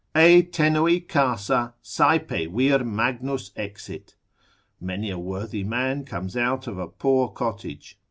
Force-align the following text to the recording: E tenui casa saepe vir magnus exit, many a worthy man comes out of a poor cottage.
E 0.17 0.41
tenui 0.41 0.99
casa 0.99 1.75
saepe 1.83 2.47
vir 2.47 2.83
magnus 2.83 3.51
exit, 3.55 4.15
many 4.79 5.11
a 5.11 5.19
worthy 5.19 5.63
man 5.63 6.03
comes 6.05 6.35
out 6.35 6.65
of 6.65 6.79
a 6.79 6.87
poor 6.87 7.27
cottage. 7.29 7.99